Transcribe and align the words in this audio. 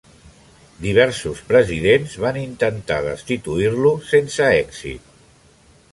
Diversos 0.85 1.43
presidents 1.51 2.17
van 2.25 2.41
intentar 2.45 2.99
destituir-lo, 3.09 3.95
sense 4.11 4.49
èxit. 4.65 5.17